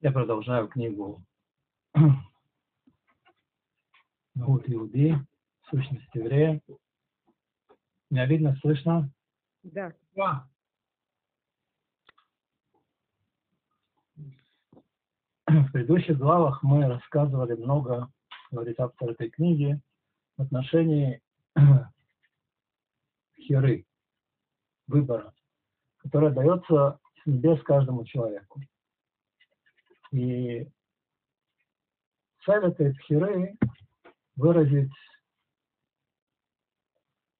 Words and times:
Я 0.00 0.12
продолжаю 0.12 0.68
книгу 0.68 1.24
Гуд 4.36 4.62
Иуди, 4.68 5.16
Сущность 5.68 6.14
еврея. 6.14 6.62
Меня 8.08 8.26
видно, 8.26 8.56
слышно? 8.60 9.10
Да. 9.64 9.92
Да. 10.14 10.48
В 15.46 15.72
предыдущих 15.72 16.16
главах 16.16 16.62
мы 16.62 16.86
рассказывали 16.86 17.54
много, 17.54 18.08
говорит 18.52 18.78
автор 18.78 19.10
этой 19.10 19.30
книги, 19.30 19.80
в 20.36 20.42
отношении 20.42 21.20
херы, 23.36 23.84
выбора, 24.86 25.34
которая 25.96 26.30
дается 26.30 27.00
с 27.20 27.26
небес 27.26 27.60
каждому 27.64 28.04
человеку. 28.04 28.60
И 30.12 30.66
цель 32.44 32.64
этой 32.64 32.94
выразить 34.36 34.92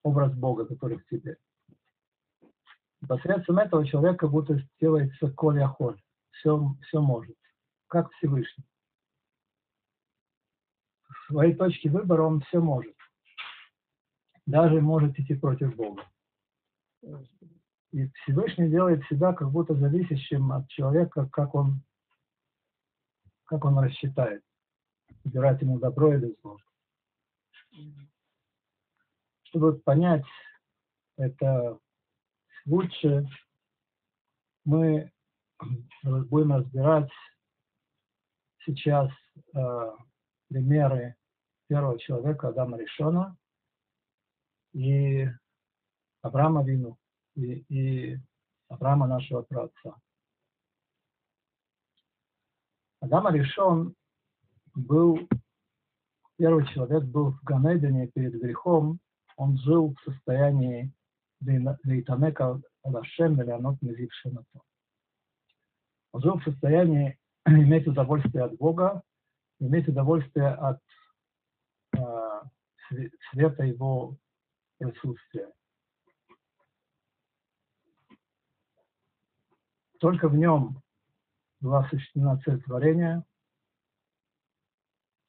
образ 0.03 0.33
Бога, 0.35 0.65
который 0.65 0.97
в 0.97 1.07
тебе. 1.07 1.37
Посредством 3.07 3.59
этого 3.59 3.87
человека 3.87 4.27
будто 4.27 4.61
делается 4.79 5.31
коль 5.31 5.63
холь, 5.63 6.01
все, 6.31 6.75
все 6.87 7.01
может, 7.01 7.37
как 7.87 8.11
Всевышний. 8.13 8.65
В 11.07 11.31
своей 11.31 11.55
точке 11.55 11.89
выбора 11.89 12.23
он 12.23 12.41
все 12.41 12.59
может. 12.59 12.95
Даже 14.45 14.81
может 14.81 15.17
идти 15.17 15.35
против 15.35 15.75
Бога. 15.75 16.03
И 17.91 18.07
Всевышний 18.09 18.69
делает 18.69 19.03
себя 19.05 19.33
как 19.33 19.49
будто 19.51 19.73
зависящим 19.75 20.51
от 20.51 20.67
человека, 20.67 21.27
как 21.31 21.55
он 21.55 21.81
как 23.49 23.65
он 23.65 23.79
рассчитает, 23.79 24.43
выбирать 25.23 25.59
ему 25.61 25.79
добро 25.79 26.13
или 26.13 26.35
зло. 26.41 26.57
Чтобы 29.41 29.79
понять 29.79 30.25
это 31.17 31.79
лучше, 32.67 33.27
мы 34.65 35.11
будем 36.03 36.53
разбирать 36.53 37.09
сейчас 38.65 39.09
э, 39.55 39.95
примеры 40.49 41.15
первого 41.67 41.97
человека 41.97 42.49
Адама 42.49 42.77
Решона 42.77 43.35
и 44.73 45.27
Авраама 46.21 46.63
Вину 46.63 46.99
и, 47.33 47.65
и 47.67 48.19
Авраама 48.67 49.07
нашего 49.07 49.41
праотца. 49.41 49.99
Адам 53.01 53.33
решен 53.33 53.95
был, 54.75 55.19
первый 56.37 56.65
человек 56.67 57.03
был 57.05 57.31
в 57.31 57.43
Ганедине 57.43 58.07
перед 58.07 58.33
грехом, 58.33 58.99
он 59.37 59.57
жил 59.57 59.95
в 59.95 60.11
состоянии 60.11 60.91
Лейтанека 61.39 62.61
Лашем 62.83 63.41
или 63.41 63.51
Анот. 63.51 63.77
Он 66.11 66.21
жил 66.21 66.39
в 66.39 66.43
состоянии 66.43 67.17
иметь 67.45 67.87
удовольствие 67.87 68.43
от 68.43 68.57
Бога, 68.57 69.01
иметь 69.59 69.87
удовольствие 69.87 70.49
от 70.49 70.81
э, 71.97 72.41
света 73.31 73.63
Его 73.63 74.17
присутствия. 74.77 75.51
Только 79.99 80.27
в 80.27 80.35
нем 80.35 80.81
была 81.59 81.79
осуществлена 81.79 82.37
цель 82.39 82.61
творения. 82.63 83.23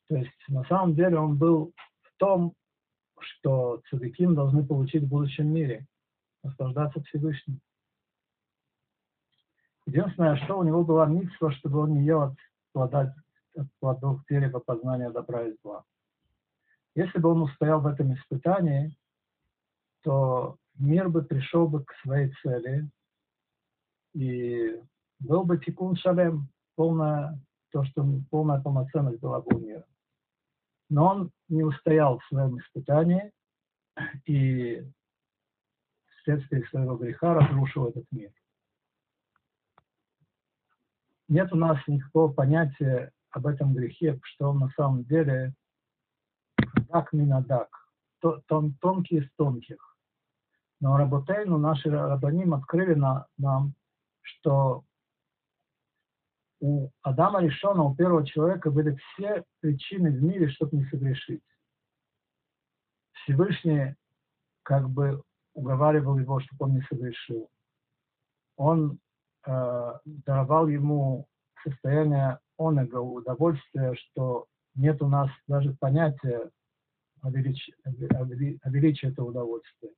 То 0.09 0.17
есть 0.17 0.31
на 0.49 0.65
самом 0.65 0.95
деле 0.95 1.19
он 1.19 1.37
был 1.37 1.73
в 2.03 2.17
том, 2.17 2.55
что 3.21 3.83
цадыким 3.91 4.35
должны 4.35 4.67
получить 4.67 5.05
в 5.05 5.09
будущем 5.09 5.53
мире, 5.53 5.87
наслаждаться 6.43 7.03
Всевышним. 7.03 7.61
Единственное, 9.87 10.37
что 10.37 10.59
у 10.59 10.63
него 10.63 10.85
была 10.85 11.07
митсва, 11.07 11.53
чтобы 11.53 11.81
он 11.81 11.95
не 11.95 12.05
ел 12.05 12.23
от, 12.23 12.37
плода, 12.73 13.15
от 13.57 13.67
плодов 13.81 14.21
дерева 14.29 14.61
познания 14.61 15.11
добра 15.11 15.49
и 15.49 15.57
зла. 15.63 15.85
Если 16.95 17.19
бы 17.19 17.31
он 17.31 17.43
устоял 17.43 17.81
в 17.81 17.87
этом 17.87 18.15
испытании, 18.15 18.97
то 20.03 20.57
мир 20.75 21.09
бы 21.09 21.23
пришел 21.23 21.69
бы 21.69 21.85
к 21.85 21.93
своей 22.03 22.33
цели, 22.43 22.89
и 24.15 24.81
был 25.21 25.45
бы 25.45 25.59
тикун 25.59 25.97
шалем, 25.97 26.49
полная, 26.75 27.39
то, 27.71 27.85
что 27.85 28.05
полная 28.31 28.61
полноценность 28.61 29.21
была 29.21 29.41
бы 29.41 29.57
у 29.57 29.61
мира. 29.61 29.85
Но 30.89 31.07
он 31.07 31.31
не 31.49 31.63
устоял 31.63 32.19
в 32.19 32.25
своем 32.27 32.59
испытании 32.59 33.31
и 34.27 34.83
вследствие 36.21 36.67
своего 36.67 36.97
греха 36.97 37.35
разрушил 37.35 37.89
этот 37.89 38.05
мир. 38.11 38.33
Нет 41.29 41.53
у 41.53 41.57
нас 41.57 41.79
никакого 41.87 42.33
понятия 42.33 43.13
об 43.31 43.47
этом 43.47 43.73
грехе, 43.73 44.19
что 44.25 44.51
он 44.51 44.59
на 44.59 44.69
самом 44.71 45.05
деле 45.05 45.55
дак 46.89 47.13
минадак, 47.13 47.69
тон, 48.19 48.75
тонкий 48.81 49.19
из 49.19 49.31
тонких. 49.37 49.97
Но 50.81 50.97
Работейну, 50.97 51.59
наши 51.59 51.91
рабаним 51.91 52.55
открыли 52.55 52.95
на, 52.95 53.27
нам, 53.37 53.75
что 54.23 54.85
у 56.61 56.91
Адама 57.03 57.43
Решона, 57.43 57.83
у 57.83 57.95
первого 57.95 58.27
человека 58.27 58.71
были 58.71 58.97
все 58.97 59.45
причины 59.61 60.11
в 60.11 60.23
мире, 60.23 60.49
чтобы 60.51 60.77
не 60.77 60.85
согрешить. 60.85 61.43
Всевышний 63.13 63.97
как 64.63 64.89
бы 64.89 65.23
уговаривал 65.55 66.19
его, 66.19 66.41
чтобы 66.41 66.67
он 66.67 66.75
не 66.75 66.83
согрешил. 66.83 67.51
Он 68.57 68.99
э, 69.47 69.93
давал 70.05 70.69
ему 70.69 71.27
состояние 71.65 72.39
онега, 72.59 72.97
удовольствия, 72.97 73.95
что 73.95 74.47
нет 74.75 75.01
у 75.03 75.09
нас 75.09 75.31
даже 75.49 75.75
понятия 75.81 76.51
о 77.23 77.31
величии, 77.31 77.75
о 77.85 78.71
величии 78.71 79.09
этого 79.09 79.29
удовольствия. 79.29 79.93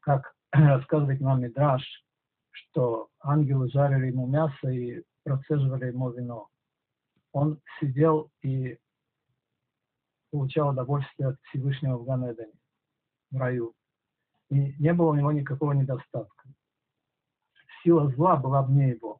Как 0.00 0.32
рассказывает 0.52 1.20
нам 1.20 1.42
Мидраш, 1.42 1.82
что 2.50 3.08
ангелы 3.20 3.68
жарили 3.68 4.06
ему 4.08 4.26
мясо 4.26 4.68
и 4.68 5.02
процеживали 5.24 5.86
ему 5.86 6.10
вино. 6.10 6.48
Он 7.32 7.60
сидел 7.80 8.30
и 8.42 8.78
получал 10.30 10.70
удовольствие 10.70 11.30
от 11.30 11.40
Всевышнего 11.42 11.98
в 11.98 12.04
Ганедане, 12.04 12.54
в 13.30 13.36
раю. 13.36 13.74
И 14.50 14.74
не 14.78 14.92
было 14.92 15.10
у 15.10 15.14
него 15.14 15.32
никакого 15.32 15.72
недостатка. 15.72 16.48
Сила 17.82 18.10
зла 18.10 18.36
была 18.36 18.62
вне 18.62 18.90
его. 18.90 19.18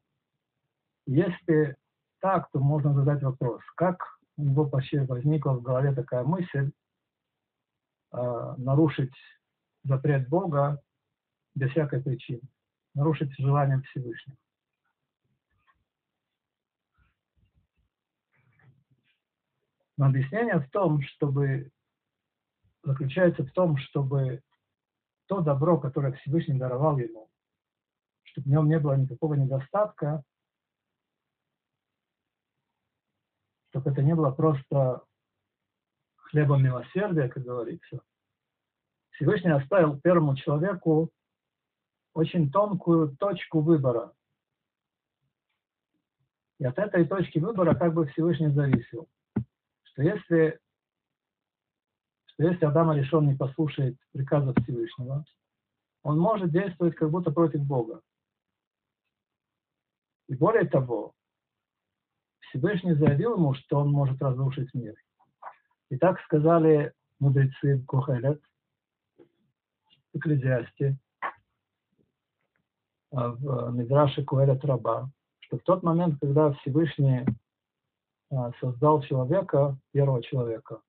Если 1.05 1.75
так, 2.19 2.49
то 2.51 2.59
можно 2.59 2.93
задать 2.93 3.21
вопрос, 3.23 3.61
как 3.75 3.97
у 4.37 4.43
него 4.43 4.63
вообще 4.65 5.03
возникла 5.03 5.53
в 5.53 5.61
голове 5.61 5.93
такая 5.93 6.23
мысль 6.23 6.71
э, 8.13 8.55
нарушить 8.57 9.13
запрет 9.83 10.29
Бога 10.29 10.81
без 11.55 11.71
всякой 11.71 12.01
причины, 12.01 12.41
нарушить 12.93 13.33
желание 13.37 13.81
Всевышнего. 13.81 14.37
Но 19.97 20.07
объяснение 20.07 20.59
в 20.59 20.69
том, 20.71 21.01
чтобы 21.01 21.71
заключается 22.83 23.43
в 23.43 23.51
том, 23.51 23.77
чтобы 23.77 24.41
то 25.27 25.41
добро, 25.41 25.79
которое 25.79 26.13
Всевышний 26.13 26.57
даровал 26.57 26.97
ему, 26.97 27.29
чтобы 28.23 28.45
в 28.45 28.49
нем 28.49 28.67
не 28.67 28.79
было 28.79 28.93
никакого 28.93 29.35
недостатка, 29.35 30.23
чтобы 33.69 33.91
это 33.91 34.01
не 34.01 34.15
было 34.15 34.31
просто 34.31 35.03
хлебом 36.15 36.63
милосердия, 36.63 37.29
как 37.29 37.43
говорится. 37.43 38.01
Всевышний 39.11 39.51
оставил 39.51 39.99
первому 39.99 40.35
человеку 40.35 41.11
очень 42.13 42.51
тонкую 42.51 43.15
точку 43.17 43.61
выбора. 43.61 44.13
И 46.59 46.65
от 46.65 46.77
этой 46.77 47.07
точки 47.07 47.39
выбора 47.39 47.75
как 47.75 47.93
бы 47.93 48.07
Всевышний 48.07 48.49
зависел 48.49 49.07
что 49.93 50.03
если, 50.03 50.59
что 52.25 52.43
если 52.43 52.65
Адам 52.65 52.93
решен 52.93 53.27
не 53.27 53.35
послушает 53.35 53.97
приказа 54.11 54.53
Всевышнего, 54.61 55.25
он 56.03 56.19
может 56.19 56.51
действовать 56.51 56.95
как 56.95 57.09
будто 57.09 57.31
против 57.31 57.61
Бога. 57.61 58.01
И 60.27 60.35
более 60.35 60.65
того, 60.65 61.13
Всевышний 62.39 62.93
заявил 62.93 63.35
ему, 63.35 63.53
что 63.53 63.79
он 63.79 63.91
может 63.91 64.21
разрушить 64.21 64.73
мир. 64.73 64.95
И 65.89 65.97
так 65.97 66.19
сказали 66.21 66.93
мудрецы 67.19 67.83
Кохелет, 67.87 68.41
Экклезиасте, 70.13 70.97
в 73.11 73.71
Мидраше 73.71 74.23
Куэлет 74.23 74.63
Раба, 74.65 75.09
что 75.39 75.57
в 75.57 75.63
тот 75.63 75.83
момент, 75.83 76.19
когда 76.19 76.51
Всевышний 76.53 77.19
а, 77.19 77.25
создал 78.59 79.01
человека, 79.03 79.77
первого 79.91 80.21
человека, 80.23 80.81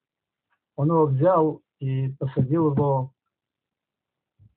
он 0.76 0.88
его 0.88 1.06
взял 1.06 1.62
и 1.78 2.08
посадил 2.18 2.72
его 2.72 3.12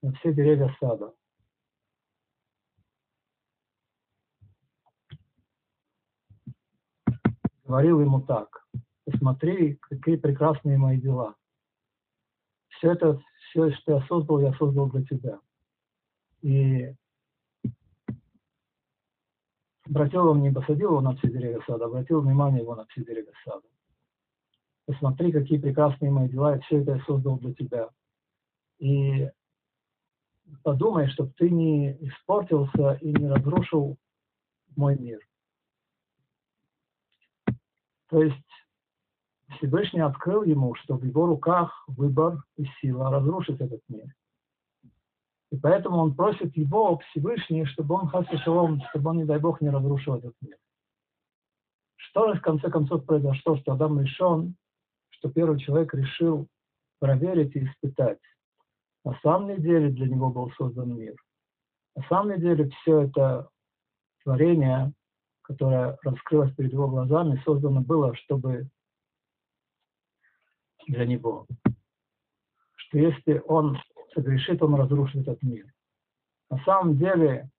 на 0.02 0.14
все 0.14 0.34
деревья 0.34 0.76
сада. 0.80 1.14
Говорил 7.66 8.00
ему 8.00 8.22
так, 8.22 8.66
посмотри, 9.04 9.76
какие 9.76 10.16
прекрасные 10.16 10.78
мои 10.78 11.00
дела. 11.00 11.36
Все 12.70 12.94
это, 12.94 13.22
все, 13.50 13.72
что 13.72 13.96
я 13.96 14.08
создал, 14.08 14.40
я 14.40 14.54
создал 14.54 14.90
для 14.90 15.04
тебя. 15.04 15.40
И 16.42 16.96
обратил 19.90 20.26
его, 20.26 20.36
не 20.36 20.52
посадил 20.52 20.90
его 20.90 21.02
на 21.02 21.16
все 21.16 21.30
деревья 21.30 21.62
сада, 21.66 21.86
обратил 21.86 22.22
внимание 22.22 22.62
его 22.62 22.76
на 22.76 22.86
все 22.88 23.04
деревья 23.04 23.34
сада. 23.44 23.66
Посмотри, 24.86 25.32
какие 25.32 25.60
прекрасные 25.60 26.12
мои 26.12 26.30
дела, 26.30 26.56
и 26.56 26.60
все 26.62 26.82
это 26.82 26.96
я 26.96 27.04
создал 27.06 27.38
для 27.38 27.54
тебя. 27.54 27.90
И 28.80 29.30
подумай, 30.64 31.10
чтобы 31.10 31.34
ты 31.38 31.50
не 31.50 31.92
испортился 32.08 32.94
и 33.02 33.12
не 33.12 33.28
разрушил 33.28 33.98
мой 34.76 34.98
мир. 34.98 35.20
То 38.10 38.24
есть 38.24 38.36
Всевышний 39.58 40.02
открыл 40.02 40.44
ему, 40.44 40.76
что 40.76 40.96
в 40.96 41.04
его 41.04 41.26
руках 41.26 41.84
выбор 41.88 42.44
и 42.56 42.66
сила 42.80 43.10
разрушить 43.10 43.60
этот 43.60 43.82
мир. 43.90 44.08
И 45.52 45.58
поэтому 45.58 45.98
он 45.98 46.16
просит 46.16 46.56
его, 46.58 46.98
Всевышний, 47.10 47.66
чтобы 47.66 47.96
он, 47.96 48.12
шалом, 48.44 48.82
чтобы 48.90 49.12
он, 49.12 49.18
не 49.18 49.26
дай 49.26 49.40
Бог, 49.40 49.62
не 49.62 49.70
разрушил 49.70 50.16
этот 50.16 50.34
мир. 50.42 50.58
Что 51.96 52.34
же 52.34 52.40
в 52.40 52.42
конце 52.42 52.70
концов 52.70 53.06
произошло, 53.06 53.58
что 53.58 53.74
Адам 53.74 54.02
решен, 54.02 54.56
что 55.10 55.30
первый 55.30 55.60
человек 55.60 55.94
решил 55.94 56.48
проверить 57.00 57.56
и 57.56 57.66
испытать. 57.66 58.20
На 59.06 59.18
самом 59.22 59.62
деле 59.62 59.90
для 59.90 60.08
него 60.08 60.30
был 60.30 60.52
создан 60.52 60.98
мир. 60.98 61.16
На 61.96 62.04
самом 62.10 62.40
деле 62.40 62.70
все 62.70 63.04
это 63.04 63.50
творение, 64.24 64.92
которое 65.44 65.98
раскрылось 66.04 66.54
перед 66.56 66.74
его 66.74 66.88
глазами, 66.90 67.42
создано 67.46 67.82
было, 67.82 68.16
чтобы 68.16 68.68
для 70.88 71.06
него. 71.06 71.48
Что 72.76 72.98
если 73.00 73.42
он 73.48 73.78
согрешит, 74.18 74.62
он 74.64 74.74
разрушит 74.76 75.22
этот 75.22 75.42
мир. 75.44 75.72
На 76.50 76.58
самом 76.64 76.98
деле 76.98 77.50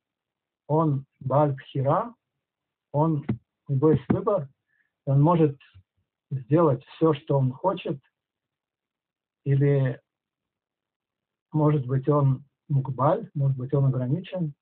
он 0.66 1.06
Бальбхира, 1.20 2.14
он, 2.92 3.24
у 3.68 3.72
него 3.72 3.92
есть 3.92 4.04
выбор, 4.08 4.48
он 5.04 5.22
может 5.22 5.56
сделать 6.30 6.84
все, 6.84 7.14
что 7.14 7.38
он 7.38 7.52
хочет, 7.52 8.00
или, 9.44 10.00
может 11.52 11.86
быть, 11.86 12.08
он 12.08 12.44
мукбаль, 12.68 13.30
может 13.34 13.56
быть, 13.56 13.72
он 13.72 13.86
ограничен. 13.86 14.54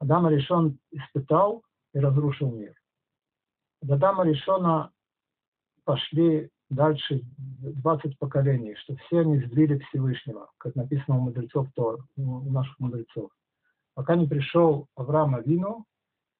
Адама 0.00 0.30
решен 0.30 0.78
испытал 0.90 1.64
и 1.94 2.00
разрушил 2.00 2.50
мир. 2.50 2.74
До 3.82 3.94
Адама 3.94 4.24
решена 4.24 4.92
пошли 5.84 6.50
дальше 6.70 7.22
20 7.60 8.18
поколений, 8.18 8.74
что 8.76 8.96
все 8.96 9.20
они 9.20 9.38
сдвили 9.38 9.78
Всевышнего, 9.78 10.50
как 10.58 10.74
написано 10.76 11.18
у 11.18 11.20
мудрецов, 11.20 11.68
то 11.74 11.98
у 12.16 12.50
наших 12.50 12.78
мудрецов. 12.78 13.30
Пока 13.94 14.16
не 14.16 14.26
пришел 14.26 14.86
Авраам 14.94 15.34
Авину 15.34 15.84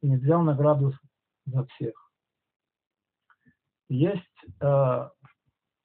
и 0.02 0.08
не 0.08 0.16
взял 0.16 0.42
награду 0.42 0.94
за 1.46 1.66
всех. 1.66 2.10
Есть, 3.88 4.22
э, 4.60 5.08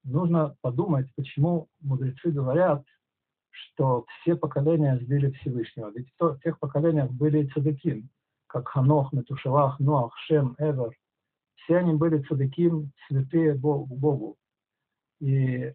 нужно 0.03 0.55
подумать, 0.61 1.09
почему 1.15 1.67
мудрецы 1.81 2.29
говорят, 2.29 2.85
что 3.49 4.05
все 4.07 4.35
поколения 4.35 4.97
сбили 4.99 5.31
Всевышнего. 5.31 5.89
Ведь 5.89 6.07
в 6.19 6.39
тех 6.43 6.59
поколениях 6.59 7.09
были 7.09 7.47
цадыким, 7.47 8.09
как 8.45 8.67
Ханох, 8.67 9.11
Метушевах, 9.11 9.79
Ноах, 9.79 10.15
Шем, 10.17 10.55
Эвер– 10.59 10.95
все 11.65 11.77
они 11.77 11.93
были 11.93 12.21
цадыким, 12.23 12.91
святые 13.07 13.55
Богу. 13.55 14.37
И 15.19 15.73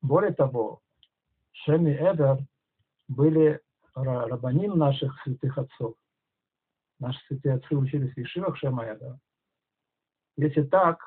более 0.00 0.32
того, 0.32 0.80
Шеми 1.52 1.90
и 1.90 1.94
Эдер 1.94 2.38
были 3.08 3.60
рабаним 3.94 4.78
наших 4.78 5.20
святых 5.22 5.58
отцов. 5.58 5.94
Наши 6.98 7.18
святые 7.26 7.56
отцы 7.56 7.76
учились 7.76 8.14
в 8.14 8.18
Ешивах 8.18 8.56
Шема 8.56 8.84
Эдер. 8.84 9.18
Если 10.36 10.62
так, 10.62 10.98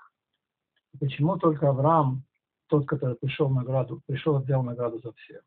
почему 0.99 1.37
только 1.37 1.69
Авраам, 1.69 2.23
тот, 2.67 2.87
который 2.87 3.15
пришел 3.15 3.49
награду, 3.49 4.01
пришел 4.05 4.39
и 4.39 4.43
взял 4.43 4.61
награду 4.61 4.99
за 4.99 5.11
всех? 5.13 5.41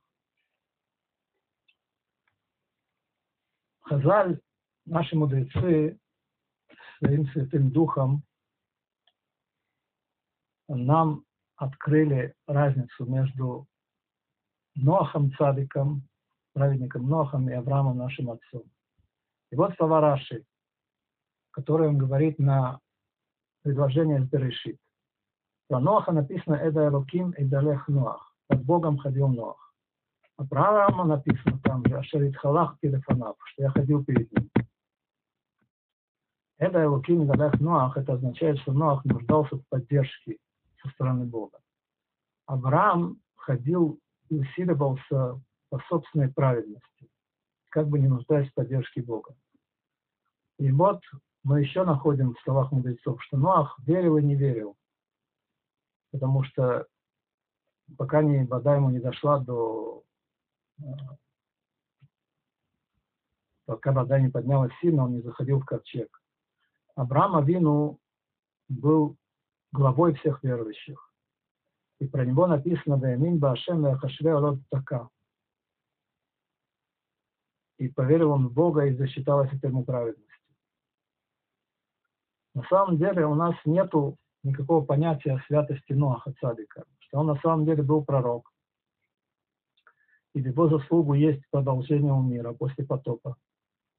Хазаль, 3.80 4.40
наши 4.84 5.16
мудрецы, 5.16 5.98
своим 6.98 7.26
Святым 7.28 7.70
Духом 7.70 8.22
нам 10.68 11.24
открыли 11.56 12.34
разницу 12.46 13.06
между 13.06 13.66
Ноахом 14.74 15.32
Цадиком, 15.32 16.02
праведником 16.52 17.08
Нохом 17.08 17.48
и 17.48 17.52
Авраамом 17.52 17.96
нашим 17.96 18.30
отцом. 18.30 18.64
И 19.50 19.56
вот 19.56 19.74
слова 19.76 20.00
Раши, 20.00 20.44
которые 21.50 21.88
он 21.88 21.98
говорит 21.98 22.38
на 22.38 22.80
предложение 23.62 24.24
с 24.24 24.28
Берешит. 24.28 24.78
Про 25.68 25.80
Ноаха 25.80 26.12
написано 26.12 26.54
«Эда 26.54 26.88
Элоким 26.88 27.30
и 27.32 27.44
Далех 27.44 27.88
Ноах». 27.88 28.34
Под 28.46 28.64
Богом 28.64 28.98
ходил 28.98 29.28
Ноах. 29.28 29.74
А 30.36 30.46
про 30.46 30.68
Авраама 30.68 31.04
написано 31.04 31.58
там 31.64 31.84
же 31.86 31.98
«Ашерит 31.98 32.36
Халах 32.36 32.78
Телефонав», 32.80 33.36
что 33.44 33.62
я 33.64 33.70
ходил 33.70 34.04
перед 34.04 34.30
ним. 34.32 34.50
Это 36.58 36.82
Элуким 36.82 37.26
Гадах 37.26 37.60
Ноах, 37.60 37.96
это 37.96 38.14
означает, 38.14 38.58
что 38.58 38.72
Ноах 38.72 39.04
нуждался 39.04 39.56
в 39.56 39.66
поддержке 39.68 40.38
со 40.82 40.88
стороны 40.90 41.24
Бога. 41.24 41.60
Авраам 42.46 43.20
ходил 43.36 44.00
и 44.28 44.34
усиливался 44.34 45.40
по 45.70 45.78
собственной 45.88 46.32
праведности, 46.32 47.08
как 47.68 47.88
бы 47.88 48.00
не 48.00 48.08
нуждаясь 48.08 48.50
в 48.50 48.54
поддержке 48.54 49.02
Бога. 49.02 49.36
И 50.58 50.72
вот 50.72 51.00
мы 51.44 51.60
еще 51.60 51.84
находим 51.84 52.34
в 52.34 52.40
словах 52.40 52.72
мудрецов, 52.72 53.22
что 53.22 53.36
Ноах 53.36 53.78
верил 53.86 54.16
и 54.16 54.22
не 54.22 54.34
верил, 54.34 54.76
потому 56.10 56.42
что 56.42 56.88
пока 57.96 58.22
не, 58.22 58.44
вода 58.44 58.74
ему 58.74 58.90
не 58.90 58.98
дошла 58.98 59.38
до... 59.38 60.02
Э, 60.80 60.82
пока 63.66 63.92
вода 63.92 64.18
не 64.18 64.28
поднялась 64.28 64.72
сильно, 64.80 65.04
он 65.04 65.12
не 65.12 65.20
заходил 65.20 65.60
в 65.60 65.64
ковчег. 65.64 66.17
Авраам 66.98 67.36
Авину 67.36 68.00
был 68.68 69.16
главой 69.70 70.14
всех 70.16 70.42
верующих. 70.42 71.12
И 72.00 72.08
про 72.08 72.26
него 72.26 72.48
написано 72.48 72.96
«Ваямин 72.96 73.38
Баашем 73.38 73.86
Ахашве 73.86 74.32
Алот 74.32 74.58
Така». 74.68 75.08
И 77.78 77.86
поверил 77.88 78.32
он 78.32 78.48
в 78.48 78.52
Бога 78.52 78.86
и 78.86 78.96
засчиталось 78.96 79.52
это 79.52 79.68
ему 79.68 79.84
праведностью. 79.84 80.26
На 82.54 82.64
самом 82.64 82.98
деле 82.98 83.26
у 83.26 83.36
нас 83.36 83.54
нет 83.64 83.92
никакого 84.42 84.84
понятия 84.84 85.40
святости 85.46 85.92
Ноаха 85.92 86.32
Цадика, 86.40 86.84
что 86.98 87.20
он 87.20 87.28
на 87.28 87.36
самом 87.36 87.64
деле 87.64 87.84
был 87.84 88.04
пророк. 88.04 88.52
И 90.34 90.42
в 90.42 90.46
его 90.46 90.68
заслугу 90.68 91.14
есть 91.14 91.48
продолжение 91.50 92.12
у 92.12 92.22
мира 92.22 92.52
после 92.54 92.84
потопа. 92.84 93.36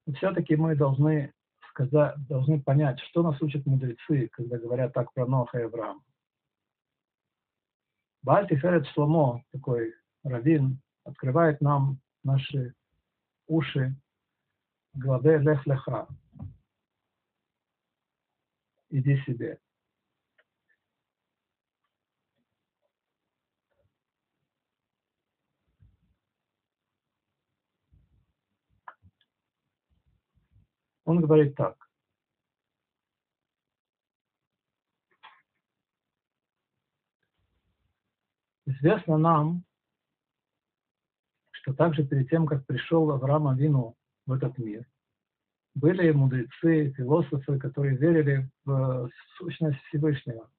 Но 0.06 0.14
все-таки 0.16 0.58
мы 0.58 0.76
должны 0.76 1.34
когда 1.80 2.14
должны 2.28 2.62
понять, 2.62 3.00
что 3.00 3.24
нас 3.24 3.42
учат 3.42 3.66
мудрецы, 3.66 4.28
когда 4.34 4.58
говорят 4.58 4.92
так 4.92 5.14
про 5.14 5.26
Ноха 5.26 5.60
и 5.60 5.64
Авраама. 5.64 6.04
Бальти 8.22 8.58
Ферет 8.58 8.86
Шломо, 8.88 9.46
такой 9.54 9.96
раввин, 10.26 10.82
открывает 11.06 11.62
нам 11.62 12.02
наши 12.22 12.76
уши 13.48 13.96
главе 14.94 15.38
Лех 15.38 15.66
Леха. 15.66 16.10
Иди 18.90 19.16
себе. 19.22 19.58
Он 31.10 31.22
говорит 31.22 31.56
так. 31.56 31.76
Известно 38.68 39.18
нам, 39.18 39.64
что 41.50 41.74
также 41.74 42.06
перед 42.06 42.30
тем, 42.30 42.46
как 42.46 42.64
пришел 42.68 43.10
Авраам 43.10 43.48
Авину 43.48 43.98
в 44.28 44.34
этот 44.34 44.56
мир, 44.60 44.86
были 45.74 46.12
мудрецы, 46.12 46.94
философы, 46.94 47.58
которые 47.58 47.98
верили 47.98 48.48
в 48.66 49.10
сущность 49.36 49.82
Всевышнего, 49.86 50.52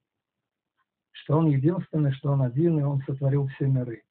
что 1.11 1.37
Он 1.37 1.47
единственный, 1.47 2.11
что 2.11 2.33
Он 2.33 2.41
один, 2.41 2.77
и 2.77 2.83
Он 2.83 3.01
сотворил 3.03 3.47
все 3.47 3.67
миры. 3.67 4.03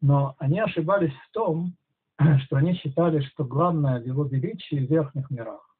Но 0.00 0.34
они 0.40 0.58
ошибались 0.58 1.14
в 1.14 1.30
том, 1.30 1.76
что 2.44 2.56
они 2.56 2.74
считали, 2.74 3.20
что 3.20 3.44
главное 3.44 4.00
в 4.00 4.06
его 4.06 4.24
величии 4.24 4.86
в 4.86 4.90
верхних 4.90 5.30
мирах. 5.30 5.76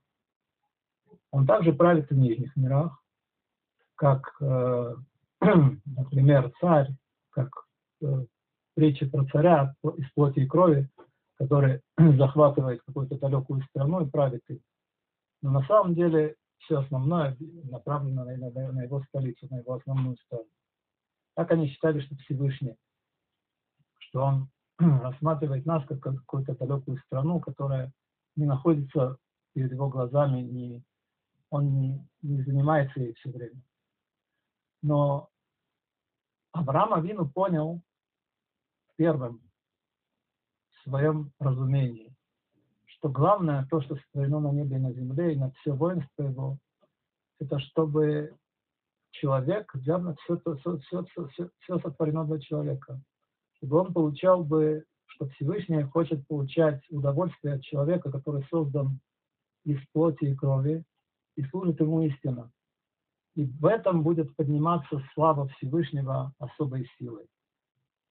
Он 1.31 1.47
также 1.47 1.73
правит 1.73 2.11
в 2.11 2.15
нижних 2.17 2.55
мирах, 2.57 3.03
как, 3.97 4.37
э, 4.41 4.95
например, 5.41 6.53
царь, 6.61 6.89
как 7.31 7.51
э, 8.03 8.27
притча 8.75 9.07
про 9.07 9.25
царя 9.27 9.75
из 9.97 10.11
плоти 10.13 10.41
и 10.41 10.47
крови, 10.47 10.89
который 11.37 11.81
захватывает 11.99 12.83
какую-то 12.83 13.19
далекую 13.19 13.63
страну 13.65 14.05
и 14.05 14.11
правит 14.11 14.43
их. 14.49 14.61
Но 15.43 15.51
на 15.51 15.67
самом 15.67 15.95
деле 15.95 16.37
все 16.59 16.79
основное 16.79 17.37
направлено 17.65 18.25
на, 18.25 18.37
на, 18.37 18.73
на 18.73 18.83
его 18.83 19.03
столицу, 19.09 19.47
на 19.51 19.59
его 19.59 19.75
основную 19.75 20.17
сторону. 20.19 20.49
Так 21.35 21.51
они 21.51 21.69
считали, 21.69 22.01
что 22.01 22.17
Всевышний, 22.17 22.77
что 23.99 24.23
он 24.23 24.49
рассматривает 24.79 25.67
нас 25.67 25.85
как 25.87 26.01
какую-то 26.01 26.55
далекую 26.57 26.99
страну, 27.07 27.41
которая 27.41 27.93
не 28.37 28.47
находится 28.47 29.19
перед 29.55 29.71
его 29.71 29.89
глазами, 29.89 30.41
не, 30.41 30.85
он 31.51 31.79
не, 31.79 32.09
не 32.23 32.43
занимается 32.43 33.01
ей 33.01 33.15
все 33.15 33.31
время. 33.31 33.61
Но 34.83 35.29
Авраам 36.53 36.95
Авину 36.95 37.29
понял 37.29 37.81
первым 38.97 39.41
в 40.71 40.89
своем 40.89 41.33
разумении, 41.39 42.15
что 42.87 43.09
главное, 43.09 43.67
то, 43.71 43.81
что 43.81 43.97
сотворено 43.97 44.41
на 44.41 44.53
небе 44.53 44.77
и 44.77 44.81
на 44.81 44.93
земле, 44.93 45.35
и 45.35 45.39
над 45.39 45.55
все 45.57 45.73
воинство 45.73 46.23
его, 46.23 46.59
это 47.39 47.59
чтобы 47.61 48.37
человек, 49.13 49.71
явно 49.75 50.17
все, 50.17 50.37
все, 50.39 50.79
все, 50.79 51.05
все, 51.05 51.51
все 51.61 51.79
сотворено 51.79 52.25
для 52.25 52.41
человека 52.41 53.01
чтобы 53.65 53.79
он 53.79 53.95
получал 53.95 54.45
бы, 54.45 54.85
что 55.07 55.27
Всевышний 55.31 55.83
хочет 55.85 56.27
получать 56.29 56.83
удовольствие 56.91 57.55
от 57.55 57.63
человека, 57.63 58.11
который 58.11 58.45
создан 58.51 59.01
из 59.65 59.79
плоти 59.93 60.25
и 60.27 60.35
крови, 60.35 60.85
и 61.37 61.45
служит 61.45 61.81
ему 61.81 62.03
истинно. 62.03 62.53
И 63.35 63.45
в 63.45 63.65
этом 63.65 64.03
будет 64.03 64.37
подниматься 64.37 65.03
слава 65.15 65.49
Всевышнего 65.49 66.35
особой 66.39 66.87
силой. 66.99 67.27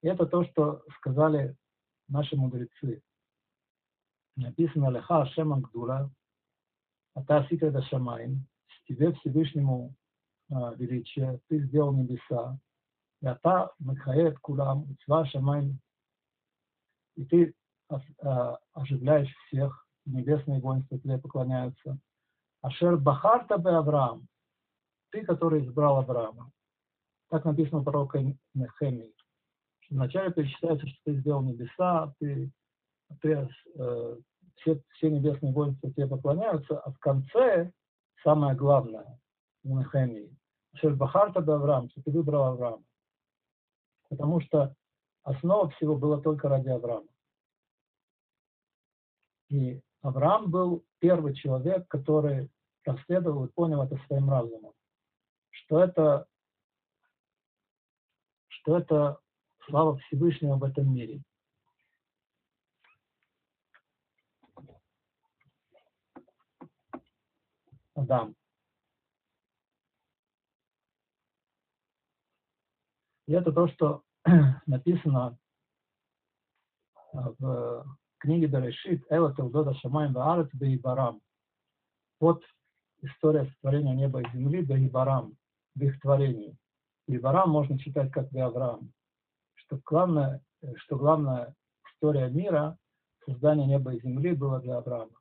И 0.01 0.07
это 0.07 0.25
то, 0.25 0.43
что 0.45 0.83
сказали 0.97 1.55
наши 2.07 2.35
мудрецы. 2.35 3.03
Написано 4.35 4.89
«Леха 4.89 5.21
Ашем 5.21 5.53
Агдула, 5.53 6.09
Ата 7.13 7.45
Сикреда 7.47 7.83
Шамаим, 7.83 8.47
тебе 8.87 9.13
Всевышнему 9.13 9.93
а, 10.49 10.73
величие, 10.73 11.39
ты 11.47 11.59
сделал 11.59 11.93
небеса, 11.93 12.57
ואתה 13.22 13.64
מחיה 13.80 14.28
את 14.28 14.38
כולם, 14.38 14.76
מצווה 14.88 15.20
השמיים, 15.20 15.72
и 17.18 17.24
ты 17.24 17.54
оживляешь 18.74 19.34
всех, 19.46 19.86
небесные 20.06 20.60
воинства 20.60 20.98
тебе 20.98 21.18
поклоняются. 21.18 21.98
Ашер 22.62 22.96
Бахарта 22.96 23.58
бе 23.58 23.70
Авраам, 23.70 24.28
ты, 25.10 25.24
который 25.24 25.64
избрал 25.64 25.98
Авраама. 25.98 26.50
Так 27.28 27.44
написано 27.44 27.80
у 27.80 27.84
пророка 27.84 28.20
Нехемии. 28.54 29.14
Вначале 29.90 30.32
перечисляется, 30.32 30.86
что 30.86 30.98
ты 31.04 31.14
сделал 31.16 31.42
небеса, 31.42 32.14
ты, 32.18 32.50
ты, 33.20 33.48
э, 33.76 34.16
все, 34.56 34.82
все 34.92 35.10
небесные 35.10 35.52
воинства 35.52 35.90
тебе 35.90 36.06
поклоняются, 36.06 36.78
а 36.78 36.90
в 36.90 36.98
конце 36.98 37.72
самое 38.22 38.54
главное 38.54 39.18
у 39.64 39.78
Нехемии. 39.78 40.36
Ашер 40.74 40.94
Бахарта 40.94 41.40
бе 41.40 41.52
Авраам, 41.52 41.90
что 41.90 42.02
ты 42.02 42.10
выбрал 42.10 42.44
Авраама 42.44 42.84
потому 44.13 44.41
что 44.41 44.75
основа 45.23 45.69
всего 45.71 45.97
была 45.97 46.21
только 46.21 46.47
ради 46.47 46.69
Авраама. 46.69 47.07
И 49.49 49.81
Авраам 50.01 50.51
был 50.51 50.85
первый 50.99 51.33
человек, 51.33 51.87
который 51.87 52.51
расследовал 52.85 53.45
и 53.45 53.51
понял 53.51 53.81
это 53.81 53.97
своим 54.05 54.29
разумом, 54.29 54.73
что 55.49 55.83
это, 55.83 56.27
что 58.49 58.77
это 58.77 59.19
слава 59.65 59.97
Всевышнего 59.97 60.57
в 60.57 60.63
этом 60.63 60.93
мире. 60.93 61.23
Адам. 67.95 68.35
И 73.27 73.33
это 73.33 73.51
то, 73.51 73.67
что 73.69 74.03
написано 74.65 75.37
в 77.13 77.85
книге 78.19 78.47
Берешит 78.47 79.05
«Эла 79.09 79.33
Телдода 79.35 79.73
Шамаем 79.75 80.13
Ваарет 80.13 80.53
Бейбарам». 80.53 81.21
Вот 82.19 82.43
история 83.01 83.45
сотворения 83.45 83.95
неба 83.95 84.21
и 84.21 84.31
земли 84.31 84.61
Бейбарам, 84.61 85.37
в 85.75 85.81
их 85.81 85.99
творении. 86.01 86.57
Бейбарам 87.07 87.49
можно 87.49 87.79
читать 87.79 88.11
как 88.11 88.31
Беавраам. 88.31 88.91
Что 89.55 89.79
главное, 89.85 90.41
что 90.77 90.97
главная 90.97 91.55
история 91.93 92.29
мира, 92.29 92.77
создание 93.25 93.67
неба 93.67 93.93
и 93.93 94.01
земли 94.01 94.33
было 94.33 94.59
для 94.59 94.77
Авраама. 94.77 95.17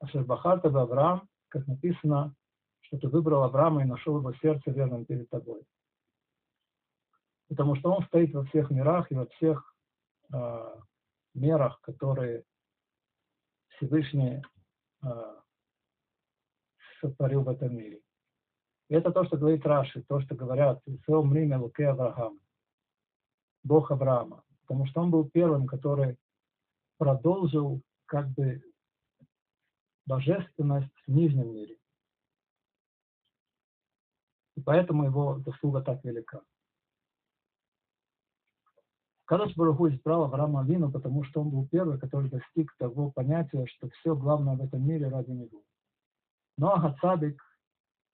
А 0.00 0.06
Шербахата 0.06 0.68
Авраам, 0.68 1.28
как 1.48 1.66
написано, 1.66 2.34
что 2.82 2.98
ты 2.98 3.08
выбрал 3.08 3.42
Авраама 3.42 3.82
и 3.82 3.86
нашел 3.86 4.18
его 4.18 4.32
сердце 4.34 4.70
верным 4.70 5.04
перед 5.04 5.28
тобой 5.28 5.64
потому 7.50 7.74
что 7.74 7.92
он 7.92 8.04
стоит 8.06 8.32
во 8.32 8.44
всех 8.44 8.70
мирах 8.70 9.10
и 9.10 9.16
во 9.16 9.26
всех 9.26 9.74
э, 10.32 10.76
мерах, 11.34 11.80
которые 11.80 12.44
Всевышний 13.70 14.40
э, 15.02 15.36
сотворил 17.00 17.42
в 17.42 17.48
этом 17.48 17.76
мире. 17.76 18.00
И 18.88 18.94
это 18.94 19.10
то, 19.10 19.24
что 19.24 19.36
говорит 19.36 19.66
Раши, 19.66 20.04
то, 20.04 20.20
что 20.20 20.36
говорят 20.36 20.80
Сеомриме 21.06 21.56
Луке 21.56 21.88
Авраам, 21.88 22.38
Бог 23.64 23.90
Авраама, 23.90 24.44
потому 24.60 24.86
что 24.86 25.00
он 25.00 25.10
был 25.10 25.28
первым, 25.28 25.66
который 25.66 26.16
продолжил 26.98 27.82
как 28.06 28.28
бы 28.28 28.62
божественность 30.06 30.94
в 31.04 31.10
нижнем 31.10 31.52
мире. 31.52 31.76
И 34.56 34.62
поэтому 34.62 35.04
его 35.04 35.40
заслуга 35.40 35.82
так 35.82 36.04
велика. 36.04 36.42
Кадош 39.30 39.54
Баруху 39.54 39.88
избрал 39.88 40.24
Авраама 40.24 40.62
Авину, 40.62 40.90
потому 40.90 41.22
что 41.22 41.42
он 41.42 41.50
был 41.50 41.68
первый, 41.68 42.00
который 42.00 42.28
достиг 42.28 42.74
того 42.78 43.12
понятия, 43.12 43.64
что 43.66 43.88
все 43.90 44.16
главное 44.16 44.56
в 44.56 44.60
этом 44.60 44.84
мире 44.84 45.06
ради 45.06 45.30
него. 45.30 45.62
Но 46.58 46.74
Агацадик 46.74 47.40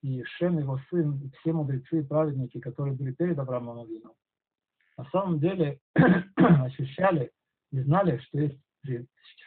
и 0.03 0.23
Шем, 0.25 0.59
его 0.59 0.79
сын, 0.91 1.19
и 1.23 1.31
все 1.31 1.55
мудрецы 1.55 2.01
и 2.01 2.03
праведники, 2.03 2.61
которые 2.61 2.95
были 2.95 3.13
перед 3.13 3.39
Авраамом 3.39 3.79
Авином, 3.79 4.13
на 4.99 5.07
самом 5.07 5.41
деле 5.41 5.81
ощущали 6.37 7.33
и 7.73 7.81
знали, 7.81 8.19
что 8.19 8.39
есть, 8.39 8.61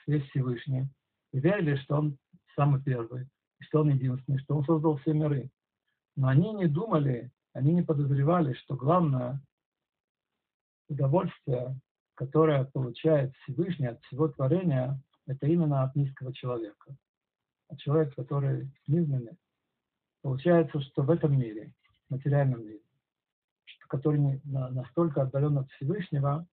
есть 0.07 0.27
Всевышний, 0.31 0.87
и 1.33 1.39
верили, 1.39 1.75
что 1.75 1.97
он 1.97 2.17
самый 2.55 2.81
первый, 2.81 3.27
что 3.59 3.81
он 3.81 3.89
единственный, 3.89 4.39
что 4.39 4.57
он 4.57 4.65
создал 4.65 4.97
все 4.97 5.13
миры. 5.13 5.51
Но 6.15 6.29
они 6.29 6.51
не 6.51 6.65
думали, 6.65 7.31
они 7.53 7.75
не 7.75 7.83
подозревали, 7.83 8.53
что 8.53 8.75
главное 8.75 9.39
удовольствие, 10.89 11.79
которое 12.15 12.65
получает 12.65 13.33
Всевышний 13.37 13.87
от 13.87 14.03
всего 14.03 14.27
творения, 14.27 15.01
это 15.25 15.47
именно 15.47 15.83
от 15.83 15.95
низкого 15.95 16.33
человека. 16.33 16.95
А 17.69 17.77
человек, 17.77 18.13
который 18.15 18.69
низменный, 18.87 19.37
получается, 20.21 20.81
что 20.81 21.03
в 21.03 21.11
этом 21.11 21.37
мире, 21.39 21.71
материальном 22.09 22.65
мире, 22.65 22.81
который 23.87 24.41
настолько 24.43 25.21
отдален 25.21 25.59
от 25.59 25.69
Всевышнего, 25.71 26.47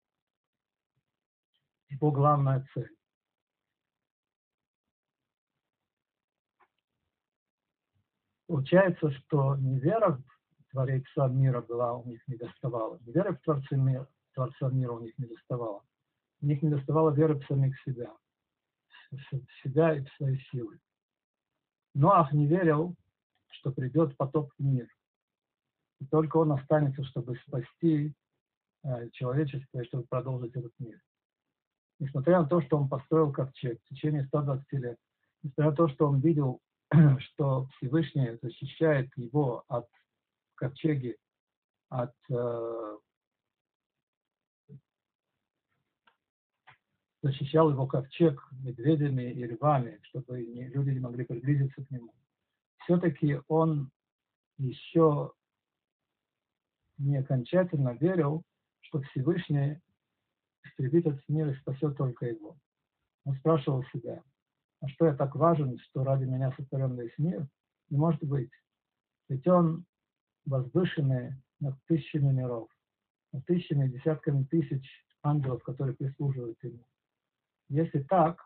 его 1.89 2.11
главная 2.11 2.67
цель. 2.75 2.91
Получается, 8.47 9.11
что 9.11 9.57
не 9.57 9.81
вера 9.81 10.23
в 10.59 10.71
Творца 10.71 11.29
мира 11.29 11.61
была 11.63 11.95
у 11.95 12.07
них 12.07 12.27
не 12.29 12.37
доставала, 12.37 12.99
не 13.01 13.13
вера 13.13 13.33
в 13.33 13.41
Творца 13.41 13.77
мира, 13.77 14.09
Творца 14.37 14.69
мира 14.69 14.93
у 14.93 15.01
них 15.01 15.17
не 15.19 15.25
доставало. 15.27 15.83
У 16.43 16.47
них 16.47 16.63
не 16.63 16.69
доставало 16.69 17.11
веры 17.11 17.41
в 17.41 17.47
самих 17.47 17.81
себя, 17.81 18.15
в 19.11 19.63
себя 19.65 19.97
и 19.97 20.05
в 20.05 20.13
свои 20.13 20.39
силы. 20.51 20.79
Ноах 21.95 22.33
не 22.35 22.47
верил, 22.47 22.95
что 23.49 23.73
придет 23.73 24.15
потоп 24.19 24.53
в 24.59 24.63
мир. 24.63 24.89
И 26.01 26.07
только 26.07 26.37
он 26.37 26.53
останется, 26.53 27.03
чтобы 27.05 27.37
спасти 27.47 28.13
э, 28.85 29.09
человечество 29.13 29.81
и 29.81 29.87
чтобы 29.87 30.05
продолжить 30.05 30.55
этот 30.55 30.73
мир. 30.79 31.01
несмотря 31.99 32.43
на 32.43 32.47
то, 32.47 32.61
что 32.61 32.77
он 32.77 32.91
построил 32.91 33.33
ковчег 33.33 33.81
в 33.81 33.89
течение 33.89 34.27
120 34.27 34.71
лет, 34.73 34.99
несмотря 35.43 35.71
на 35.71 35.77
то, 35.77 35.89
что 35.89 36.09
он 36.09 36.21
видел, 36.21 36.61
что 37.21 37.69
Всевышний 37.79 38.39
защищает 38.43 39.09
его 39.17 39.65
от 39.69 39.89
ковчеги, 40.57 41.17
от 41.89 42.15
э, 42.29 42.97
защищал 47.27 47.71
его 47.71 47.87
ковчег 47.87 48.49
медведями 48.53 49.33
и 49.33 49.45
львами, 49.45 49.99
чтобы 50.03 50.43
не, 50.43 50.69
люди 50.69 50.91
не 50.91 51.01
могли 51.01 51.25
приблизиться 51.25 51.85
к 51.85 51.91
нему. 51.91 52.13
Все-таки 52.79 53.41
он 53.49 53.91
еще 54.59 55.33
не 56.99 57.17
окончательно 57.17 57.91
верил, 57.95 58.43
что 58.81 59.01
Всевышний 59.03 59.81
истребит 60.65 61.07
этот 61.07 61.29
мир 61.29 61.49
и 61.49 61.57
спасет 61.57 61.97
только 61.97 62.27
его. 62.27 62.57
Он 63.25 63.35
спрашивал 63.37 63.85
себя, 63.93 64.23
а 64.81 64.89
что 64.89 65.07
я 65.07 65.15
так 65.15 65.35
важен, 65.35 65.79
что 65.79 66.05
ради 66.05 66.25
меня 66.25 66.53
сотворен 66.53 66.97
весь 66.97 67.17
мир? 67.19 67.47
Не 67.91 67.99
может 67.99 68.23
быть. 68.23 68.51
Ведь 69.29 69.47
он 69.49 69.85
возвышенный 70.45 71.35
над 71.59 71.75
тысячами 71.87 72.33
миров, 72.33 72.69
над 73.33 73.45
тысячами, 73.47 73.89
десятками 73.89 74.45
тысяч 74.45 74.89
ангелов, 75.23 75.63
которые 75.65 75.97
прислуживают 75.97 76.63
ему. 76.63 76.87
Если 77.69 78.03
так, 78.03 78.41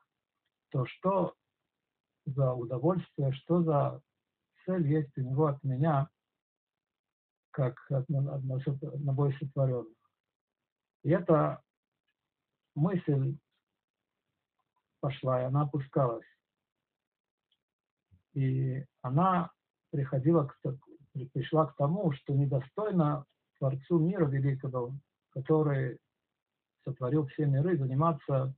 то 0.70 0.86
что 0.86 1.34
за 2.26 2.52
удовольствие, 2.52 3.32
что 3.32 3.62
за 3.62 4.02
цель 4.64 4.86
есть 4.86 5.16
у 5.18 5.22
него 5.22 5.46
от 5.46 5.62
меня, 5.62 6.08
как 7.50 7.78
от 7.90 8.08
одного 8.08 9.28
из 9.28 9.38
сотворенных. 9.38 9.96
И 11.02 11.10
эта 11.10 11.62
мысль 12.74 13.36
пошла, 15.00 15.42
и 15.42 15.44
она 15.44 15.62
опускалась. 15.62 16.26
И 18.34 18.84
она 19.02 19.50
приходила 19.90 20.44
к, 20.46 20.78
пришла 21.32 21.66
к 21.66 21.76
тому, 21.76 22.12
что 22.12 22.34
недостойно 22.34 23.24
Творцу 23.58 23.98
мира 23.98 24.26
великого, 24.26 24.94
который 25.30 25.98
сотворил 26.84 27.26
все 27.26 27.46
миры, 27.46 27.76
заниматься 27.76 28.54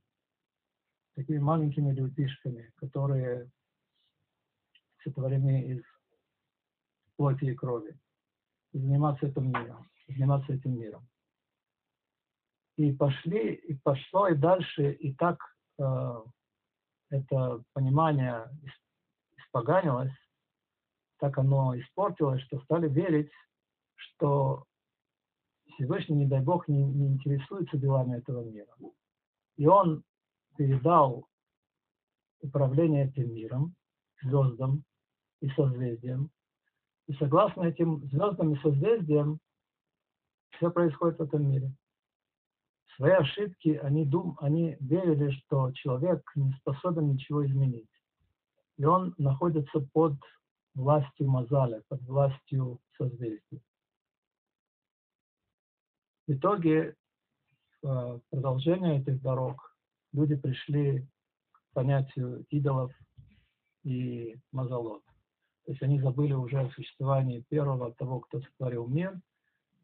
такими 1.15 1.39
маленькими 1.39 1.91
людишками, 1.93 2.71
которые 2.75 3.49
сотворены 5.03 5.63
из 5.63 5.83
плоти 7.15 7.45
и 7.45 7.55
крови, 7.55 7.97
и 8.71 8.79
заниматься 8.79 9.27
этим 9.27 9.49
миром, 9.49 9.89
заниматься 10.07 10.53
этим 10.53 10.79
миром. 10.79 11.07
И 12.77 12.91
пошли, 12.91 13.53
и 13.53 13.75
пошло, 13.75 14.27
и 14.27 14.35
дальше, 14.35 14.93
и 14.93 15.13
так 15.13 15.37
э, 15.77 16.21
это 17.09 17.63
понимание 17.73 18.49
испоганилось, 19.37 20.13
так 21.19 21.37
оно 21.37 21.79
испортилось, 21.79 22.41
что 22.41 22.59
стали 22.61 22.89
верить, 22.89 23.31
что 23.95 24.65
Всевышний, 25.73 26.15
не 26.15 26.25
дай 26.25 26.41
Бог, 26.41 26.67
не, 26.67 26.83
не 26.83 27.07
интересуется 27.07 27.77
делами 27.77 28.17
этого 28.17 28.43
мира. 28.43 28.73
И 29.55 29.67
он 29.67 30.03
передал 30.57 31.27
управление 32.41 33.07
этим 33.07 33.33
миром, 33.33 33.75
звездам 34.21 34.83
и 35.41 35.49
созвездиям. 35.49 36.29
И 37.07 37.13
согласно 37.13 37.63
этим 37.63 38.05
звездам 38.07 38.53
и 38.53 38.59
созвездиям, 38.59 39.39
все 40.51 40.71
происходит 40.71 41.19
в 41.19 41.23
этом 41.23 41.49
мире. 41.49 41.73
Свои 42.95 43.13
ошибки 43.13 43.69
они, 43.69 44.05
дум, 44.05 44.37
они 44.39 44.77
верили, 44.79 45.31
что 45.31 45.71
человек 45.71 46.21
не 46.35 46.51
способен 46.53 47.13
ничего 47.13 47.45
изменить. 47.45 47.89
И 48.77 48.85
он 48.85 49.15
находится 49.17 49.79
под 49.93 50.15
властью 50.75 51.29
Мазаля, 51.29 51.81
под 51.87 52.01
властью 52.03 52.79
созвездия. 52.97 53.61
В 56.27 56.33
итоге 56.33 56.95
э, 57.83 58.19
продолжение 58.29 59.01
этих 59.01 59.21
дорог 59.21 59.72
люди 60.13 60.35
пришли 60.35 61.07
к 61.51 61.73
понятию 61.73 62.45
идолов 62.49 62.91
и 63.83 64.37
мазолот. 64.51 65.03
То 65.65 65.71
есть 65.71 65.81
они 65.81 65.99
забыли 65.99 66.33
уже 66.33 66.59
о 66.59 66.69
существовании 66.71 67.45
первого, 67.49 67.93
того, 67.93 68.19
кто 68.21 68.41
сотворил 68.41 68.87
мир, 68.87 69.19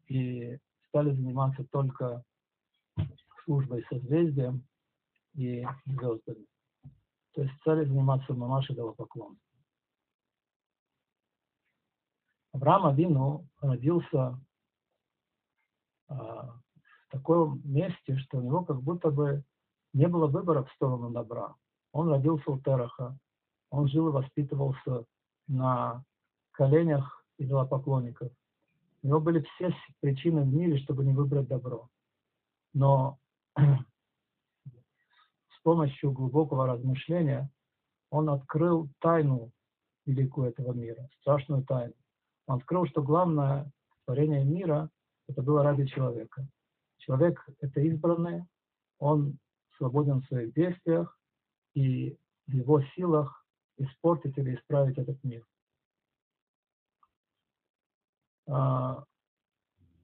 и 0.06 0.58
стали 0.88 1.12
заниматься 1.12 1.64
только 1.70 2.24
службой 3.44 3.84
созвездием 3.88 4.66
и 5.34 5.66
звездами. 5.86 6.46
То 7.32 7.42
есть 7.42 7.54
стали 7.60 7.84
заниматься 7.84 8.34
мамашей 8.34 8.74
поклонством. 8.74 9.38
Авраам 12.52 12.86
Авину 12.86 13.48
родился 13.60 14.38
а, 16.08 16.46
в 16.46 17.10
таком 17.10 17.60
месте, 17.64 18.18
что 18.18 18.38
у 18.38 18.42
него 18.42 18.64
как 18.64 18.82
будто 18.82 19.10
бы 19.10 19.44
не 19.92 20.08
было 20.08 20.26
выбора 20.26 20.64
в 20.64 20.72
сторону 20.72 21.10
добра. 21.10 21.54
Он 21.92 22.08
родился 22.08 22.50
у 22.50 22.60
Тераха, 22.60 23.16
он 23.70 23.88
жил 23.88 24.08
и 24.08 24.12
воспитывался 24.12 25.04
на 25.48 26.04
коленях 26.52 27.24
идолопоклонников. 27.38 28.30
У 29.02 29.08
него 29.08 29.20
были 29.20 29.40
все 29.40 29.74
причины 30.00 30.42
в 30.42 30.52
мире, 30.52 30.78
чтобы 30.78 31.04
не 31.04 31.12
выбрать 31.12 31.48
добро. 31.48 31.88
Но 32.74 33.18
с 33.56 33.62
помощью 35.62 36.12
глубокого 36.12 36.66
размышления 36.66 37.50
он 38.10 38.28
открыл 38.28 38.88
тайну 39.00 39.50
великую 40.06 40.50
этого 40.50 40.72
мира, 40.72 41.08
страшную 41.20 41.64
тайну. 41.64 41.94
Он 42.46 42.56
открыл, 42.56 42.86
что 42.86 43.02
главное 43.02 43.70
творение 44.04 44.44
мира– 44.44 44.90
это 45.28 45.42
было 45.42 45.62
ради 45.62 45.86
человека. 45.86 46.46
Человек– 46.98 47.44
это 47.60 47.80
избранный, 47.80 48.44
он 48.98 49.38
свободен 49.80 50.20
в 50.20 50.26
своих 50.26 50.52
действиях 50.52 51.18
и 51.72 52.18
в 52.46 52.52
его 52.52 52.82
силах 52.94 53.46
испортить 53.78 54.36
или 54.36 54.54
исправить 54.54 54.98
этот 54.98 55.22
мир. 55.24 55.46
А, 58.46 59.04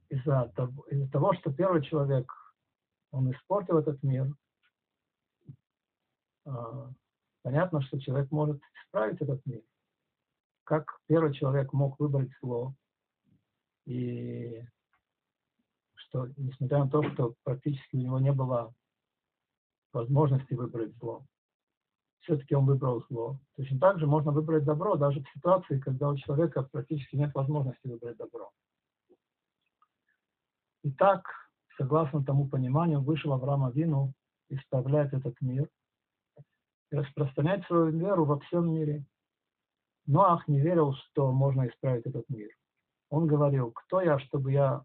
из-за 0.09 0.51
того, 0.55 0.83
из 0.87 1.09
того, 1.11 1.33
что 1.35 1.53
первый 1.53 1.83
человек, 1.83 2.31
он 3.11 3.31
испортил 3.31 3.77
этот 3.77 4.01
мир, 4.01 4.33
а, 6.45 6.91
понятно, 7.43 7.81
что 7.83 7.99
человек 7.99 8.31
может 8.31 8.59
исправить 8.83 9.21
этот 9.21 9.45
мир. 9.45 9.61
Как 10.63 10.99
первый 11.05 11.33
человек 11.33 11.71
мог 11.71 11.99
выбрать 11.99 12.31
зло, 12.41 12.73
и 13.85 14.65
что, 15.93 16.27
несмотря 16.35 16.79
на 16.79 16.89
то, 16.89 17.03
что 17.11 17.35
практически 17.43 17.95
у 17.95 17.99
него 17.99 18.19
не 18.19 18.31
было 18.31 18.73
возможности 19.93 20.53
выбрать 20.53 20.95
зло. 20.97 21.25
Все-таки 22.21 22.55
он 22.55 22.65
выбрал 22.65 23.03
зло. 23.09 23.39
Точно 23.55 23.79
так 23.79 23.99
же 23.99 24.07
можно 24.07 24.31
выбрать 24.31 24.65
добро, 24.65 24.95
даже 24.95 25.21
в 25.21 25.29
ситуации, 25.29 25.79
когда 25.79 26.09
у 26.09 26.17
человека 26.17 26.63
практически 26.63 27.15
нет 27.15 27.33
возможности 27.33 27.87
выбрать 27.87 28.17
добро. 28.17 28.51
Итак, 30.83 31.23
согласно 31.77 32.23
тому 32.23 32.47
пониманию, 32.47 33.01
вышел 33.01 33.33
Авраам 33.33 33.63
Авину 33.63 34.13
исправлять 34.49 35.13
этот 35.13 35.39
мир 35.41 35.69
и 36.91 36.95
распространять 36.95 37.65
свою 37.65 37.87
веру 37.87 38.25
во 38.25 38.39
всем 38.39 38.73
мире. 38.73 39.05
Но 40.05 40.23
Ах 40.23 40.47
не 40.47 40.59
верил, 40.59 40.93
что 40.93 41.31
можно 41.31 41.67
исправить 41.67 42.05
этот 42.05 42.27
мир. 42.29 42.49
Он 43.09 43.27
говорил, 43.27 43.71
кто 43.71 44.01
я, 44.01 44.19
чтобы 44.19 44.51
я 44.51 44.83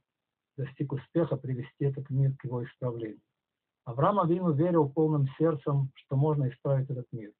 достиг 0.56 0.92
успеха 0.92 1.36
привести 1.36 1.84
этот 1.84 2.08
мир 2.10 2.34
к 2.36 2.44
его 2.44 2.64
исправлению. 2.64 3.20
Авраам 3.84 4.20
Авину 4.20 4.52
верил 4.52 4.88
полным 4.88 5.28
сердцем, 5.38 5.90
что 5.94 6.16
можно 6.16 6.48
исправить 6.48 6.88
этот 6.88 7.06
мир. 7.12 7.32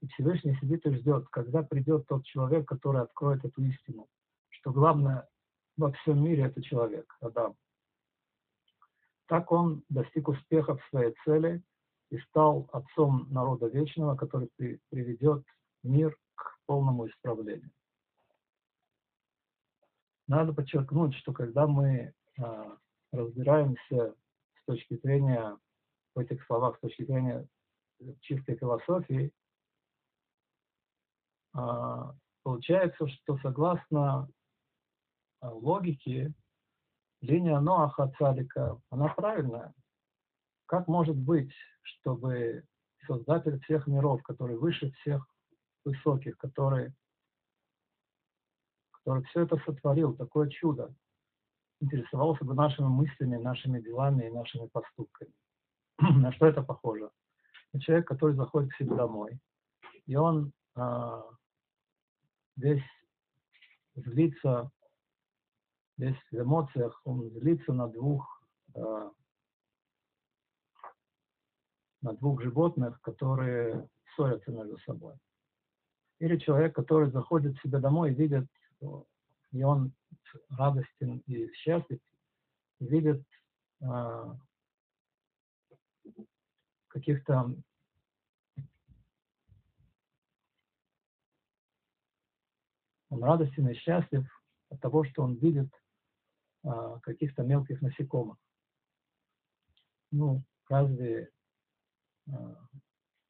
И 0.00 0.06
Всевышний 0.08 0.56
сидит 0.60 0.86
и 0.86 0.94
ждет, 0.94 1.28
когда 1.28 1.62
придет 1.62 2.06
тот 2.06 2.24
человек, 2.24 2.66
который 2.66 3.02
откроет 3.02 3.44
эту 3.44 3.62
истину, 3.62 4.08
что 4.48 4.72
главное 4.72 5.28
во 5.76 5.92
всем 5.92 6.24
мире 6.24 6.44
это 6.44 6.62
человек, 6.62 7.14
Адам. 7.20 7.54
Так 9.26 9.52
он 9.52 9.84
достиг 9.88 10.28
успеха 10.28 10.76
в 10.76 10.84
своей 10.88 11.14
цели 11.24 11.62
и 12.10 12.18
стал 12.18 12.68
отцом 12.72 13.26
народа 13.30 13.66
вечного, 13.66 14.16
который 14.16 14.48
при, 14.56 14.80
приведет 14.88 15.44
мир 15.82 16.16
к 16.34 16.58
полному 16.66 17.06
исправлению. 17.08 17.70
Надо 20.26 20.52
подчеркнуть, 20.52 21.14
что 21.16 21.32
когда 21.32 21.66
мы 21.66 22.14
а, 22.38 22.76
разбираемся 23.12 24.14
с 24.60 24.64
точки 24.64 24.94
зрения 25.02 25.58
этих 26.20 26.44
словах 26.46 26.76
с 26.76 26.80
точки 26.80 27.04
зрения 27.04 27.46
чистой 28.20 28.56
философии, 28.56 29.32
а, 31.52 32.14
получается, 32.42 33.08
что 33.08 33.38
согласно 33.38 34.28
а, 35.40 35.50
логике, 35.50 36.32
линия 37.20 37.60
Ноаха 37.60 38.12
Цалика, 38.18 38.80
она 38.90 39.08
правильная. 39.08 39.74
как 40.66 40.86
может 40.86 41.16
быть, 41.16 41.52
чтобы 41.82 42.64
Создатель 43.06 43.60
всех 43.60 43.86
миров, 43.86 44.22
который 44.22 44.56
выше 44.56 44.92
всех 45.00 45.26
высоких, 45.84 46.36
который, 46.36 46.92
который 48.92 49.24
все 49.24 49.42
это 49.42 49.56
сотворил, 49.64 50.14
такое 50.14 50.48
чудо, 50.48 50.94
интересовался 51.80 52.44
бы 52.44 52.54
нашими 52.54 52.86
мыслями, 52.86 53.36
нашими 53.36 53.80
делами 53.80 54.26
и 54.26 54.30
нашими 54.30 54.68
поступками. 54.68 55.32
На 56.16 56.32
что 56.32 56.46
это 56.46 56.62
похоже? 56.62 57.10
Человек, 57.80 58.08
который 58.08 58.34
заходит 58.34 58.72
к 58.72 58.76
себе 58.76 58.96
домой, 58.96 59.38
и 60.06 60.16
он 60.16 60.52
а, 60.74 61.22
весь 62.56 62.82
злится, 63.94 64.70
весь 65.98 66.16
в 66.30 66.40
эмоциях, 66.40 67.00
он 67.04 67.30
злится 67.30 67.72
на 67.72 67.86
двух, 67.88 68.42
а, 68.74 69.10
на 72.02 72.14
двух 72.14 72.42
животных, 72.42 73.00
которые 73.02 73.88
ссорятся 74.14 74.50
между 74.50 74.78
собой. 74.78 75.14
Или 76.18 76.38
человек, 76.38 76.74
который 76.74 77.10
заходит 77.10 77.58
к 77.58 77.62
себе 77.62 77.78
домой 77.78 78.10
и 78.10 78.14
видит, 78.14 78.48
и 79.52 79.62
он 79.62 79.92
радостен 80.48 81.18
и 81.26 81.52
счастлив, 81.52 82.00
и 82.80 82.86
видит 82.86 83.22
а, 83.82 84.36
каких-то 86.90 87.54
он 93.08 93.24
радостен 93.24 93.68
и 93.68 93.74
счастлив 93.74 94.24
от 94.68 94.80
того, 94.80 95.04
что 95.04 95.22
он 95.22 95.36
видит 95.36 95.68
а, 96.62 96.98
каких-то 97.00 97.42
мелких 97.42 97.80
насекомых. 97.82 98.38
Ну, 100.12 100.42
разве 100.68 101.30
а, 102.28 102.56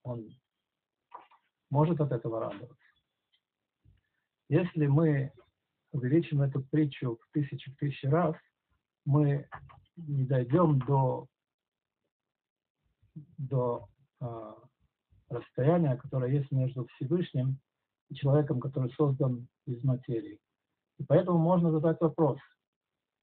он 0.02 0.28
может 1.70 2.00
от 2.00 2.12
этого 2.12 2.40
радоваться? 2.40 2.76
Если 4.48 4.86
мы 4.86 5.32
увеличим 5.92 6.42
эту 6.42 6.62
притчу 6.62 7.16
в 7.16 7.30
тысячи 7.32 7.72
тысячи 7.76 8.06
раз, 8.06 8.36
мы 9.04 9.48
не 9.96 10.24
дойдем 10.24 10.78
до, 10.80 11.26
до 13.38 13.88
а, 14.20 14.54
расстояния, 15.28 15.96
которое 15.96 16.32
есть 16.32 16.50
между 16.50 16.86
Всевышним 16.86 17.58
и 18.08 18.14
человеком, 18.14 18.60
который 18.60 18.90
создан 18.92 19.48
из 19.66 19.82
материи. 19.84 20.38
И 20.98 21.04
поэтому 21.04 21.38
можно 21.38 21.70
задать 21.70 22.00
вопрос, 22.00 22.38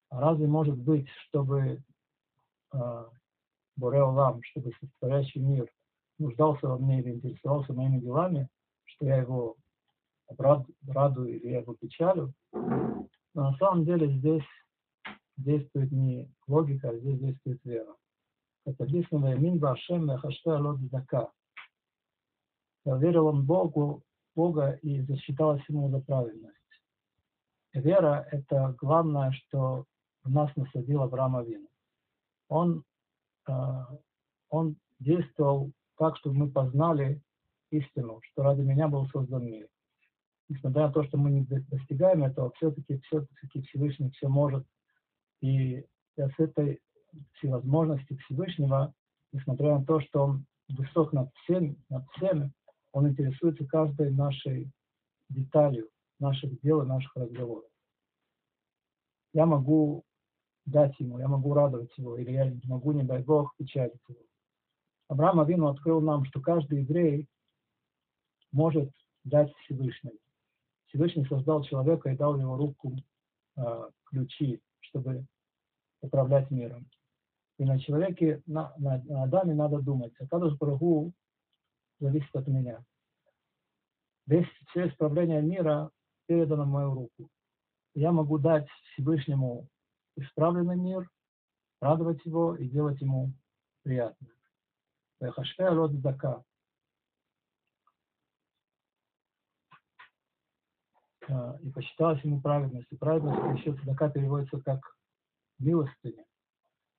а 0.09 0.19
разве 0.21 0.47
может 0.47 0.77
быть, 0.77 1.07
чтобы 1.27 1.83
э, 2.73 3.05
Бореолам, 3.75 4.41
чтобы 4.43 4.71
состоящий 4.79 5.39
мир 5.39 5.69
нуждался 6.17 6.67
во 6.67 6.77
мне 6.77 7.01
или 7.01 7.11
интересовался 7.11 7.73
моими 7.73 7.99
делами, 7.99 8.47
что 8.85 9.05
я 9.05 9.17
его 9.17 9.57
радую 10.37 11.35
или 11.35 11.49
я 11.49 11.59
его 11.59 11.75
печалю? 11.75 12.33
Но 12.53 13.51
на 13.51 13.57
самом 13.57 13.85
деле 13.85 14.17
здесь 14.17 14.45
действует 15.35 15.91
не 15.91 16.31
логика, 16.47 16.89
а 16.89 16.97
здесь 16.97 17.19
действует 17.19 17.59
вера. 17.63 17.95
Написано, 18.67 19.35
«Мин 19.35 19.59
башем 19.59 20.09
хаштэ 20.17 20.57
лод 20.57 20.79
зака». 20.91 21.31
Верил 22.85 23.27
он 23.27 23.45
Богу, 23.45 24.03
Бога 24.35 24.71
и 24.81 25.01
засчиталось 25.01 25.63
ему 25.69 25.89
за 25.89 25.99
правильность. 26.01 26.55
Вера– 27.73 28.27
это 28.31 28.75
главное, 28.77 29.31
что 29.31 29.85
в 30.23 30.29
нас 30.29 30.53
насадил 30.55 31.01
Авраам 31.01 31.37
Авину. 31.37 31.67
Он, 32.49 32.83
э, 33.47 33.53
он 34.49 34.75
действовал 34.99 35.71
так, 35.97 36.17
чтобы 36.17 36.35
мы 36.35 36.51
познали 36.51 37.21
истину, 37.71 38.19
что 38.23 38.43
ради 38.43 38.61
меня 38.61 38.87
был 38.87 39.07
создан 39.07 39.45
мир. 39.45 39.67
Несмотря 40.49 40.87
на 40.87 40.93
то, 40.93 41.03
что 41.03 41.17
мы 41.17 41.31
не 41.31 41.45
достигаем 41.45 42.23
этого, 42.23 42.51
все-таки 42.55 42.99
все-таки 42.99 43.61
Всевышний 43.63 44.11
все 44.11 44.27
может. 44.27 44.65
И 45.41 45.85
с 46.15 46.33
этой 46.37 46.81
всевозможности 47.33 48.15
Всевышнего, 48.25 48.93
несмотря 49.31 49.77
на 49.77 49.85
то, 49.85 49.99
что 50.01 50.23
он 50.23 50.45
высок 50.69 51.13
над 51.13 51.33
всеми, 51.43 51.77
над 51.89 52.03
всеми, 52.11 52.51
он 52.91 53.07
интересуется 53.07 53.65
каждой 53.65 54.11
нашей 54.11 54.71
деталью 55.29 55.89
наших 56.19 56.59
дел 56.61 56.81
и 56.81 56.87
наших 56.87 57.15
разговоров. 57.15 57.69
Я 59.33 59.45
могу 59.45 60.03
дать 60.65 60.99
ему, 60.99 61.19
я 61.19 61.27
могу 61.27 61.53
радовать 61.53 61.95
его, 61.97 62.17
или 62.17 62.31
я 62.31 62.53
могу, 62.63 62.91
не 62.91 63.03
дай 63.03 63.21
Бог, 63.23 63.55
печалить 63.57 64.01
его. 64.07 64.19
Авраам 65.07 65.39
Авину 65.39 65.67
открыл 65.67 66.01
нам, 66.01 66.25
что 66.25 66.41
каждый 66.41 66.81
еврей 66.81 67.27
может 68.51 68.91
дать 69.23 69.53
Всевышний. 69.57 70.19
Всевышний 70.87 71.25
создал 71.25 71.63
человека 71.63 72.09
и 72.09 72.17
дал 72.17 72.37
его 72.39 72.57
руку 72.57 72.95
э, 73.55 73.89
ключи, 74.05 74.61
чтобы 74.79 75.25
управлять 76.01 76.49
миром. 76.51 76.89
И 77.57 77.65
на 77.65 77.79
человеке, 77.79 78.41
на, 78.45 78.73
на, 78.77 79.01
на 79.03 79.23
Адаме 79.23 79.55
надо 79.55 79.79
думать. 79.79 80.13
А 80.19 80.27
Кадуш 80.27 80.57
Барагу 80.57 81.11
зависит 81.99 82.35
от 82.35 82.47
меня. 82.47 82.83
Весь, 84.27 84.47
все 84.69 84.89
исправление 84.89 85.41
мира 85.41 85.89
передано 86.27 86.65
в 86.65 86.67
мою 86.67 86.93
руку. 86.93 87.29
Я 87.95 88.11
могу 88.11 88.37
дать 88.37 88.67
Всевышнему 88.91 89.67
исправленный 90.15 90.75
мир, 90.75 91.09
радовать 91.81 92.23
его 92.25 92.55
и 92.55 92.67
делать 92.67 93.01
ему 93.01 93.33
приятно. 93.83 94.27
А, 101.29 101.57
и 101.61 101.69
посчиталось 101.71 102.23
ему 102.23 102.39
праведность. 102.39 102.87
И 102.91 102.95
праведность 102.95 103.59
еще 103.59 103.75
цедака 103.77 104.09
переводится 104.09 104.61
как 104.61 104.79
милостыня. 105.57 106.26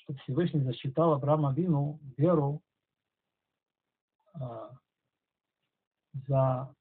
Что 0.09 0.17
Всевышний 0.23 0.63
засчитал 0.63 1.13
Авраама 1.13 1.53
Вину 1.53 2.01
веру 2.17 2.63
а, 4.33 4.71
за 6.27 6.75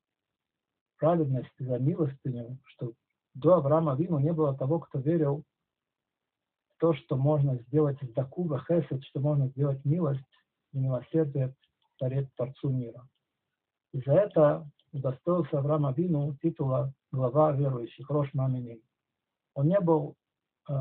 праведность, 0.97 1.51
за 1.59 1.77
милостыню, 1.77 2.57
что 2.63 2.93
до 3.33 3.55
Авраама 3.55 3.95
Вину 3.95 4.19
не 4.19 4.31
было 4.31 4.57
того, 4.57 4.79
кто 4.79 4.99
верил 4.99 5.43
в 6.69 6.77
то, 6.79 6.93
что 6.93 7.17
можно 7.17 7.57
сделать 7.63 8.01
из 8.01 8.13
Дакуба 8.13 8.63
Хесед, 8.65 9.03
что 9.03 9.19
можно 9.19 9.47
сделать 9.49 9.83
милость 9.83 10.23
и 10.71 10.79
милосердие 10.79 11.53
Творец 11.97 12.29
Творцу 12.37 12.69
мира. 12.69 13.09
И 13.91 13.99
за 14.03 14.13
это 14.13 14.71
удостоился 14.93 15.59
Авраам 15.59 15.85
Авину 15.85 16.37
титула 16.41 16.93
глава 17.11 17.51
верующих, 17.51 18.09
Рош 18.09 18.33
Маминим. 18.33 18.81
Он 19.53 19.67
не 19.67 19.81
был 19.81 20.15
э, 20.69 20.73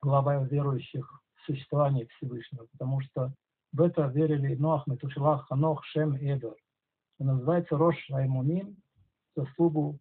главой 0.00 0.48
верующих 0.48 1.20
в 1.44 1.46
существовании 1.46 2.08
Всевышнего, 2.16 2.66
потому 2.72 3.00
что 3.02 3.32
в 3.72 3.82
это 3.82 4.06
верили 4.06 4.54
Ноах, 4.54 4.86
Метушилах, 4.86 5.46
Ханох, 5.48 5.84
Шем 5.84 6.16
и 6.16 6.26
Эдор. 6.26 6.56
Он 7.18 7.26
называется 7.26 7.76
Рош 7.76 7.96
Раймуним, 8.08 8.76
заслугу 9.36 9.98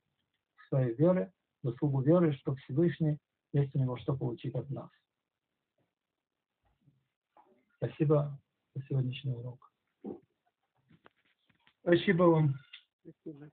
своей 0.69 0.93
веры, 0.95 1.31
заслугу 1.63 2.01
веры, 2.01 2.33
что 2.33 2.55
Всевышний 2.55 3.17
есть 3.51 3.75
у 3.75 3.79
него 3.79 3.97
что 3.97 4.15
получить 4.15 4.55
от 4.55 4.69
нас. 4.69 4.89
Спасибо 7.77 8.39
за 8.73 8.83
сегодняшний 8.85 9.33
урок. 9.33 9.71
Спасибо 11.81 12.23
вам. 12.23 12.53
Спасибо. 13.01 13.49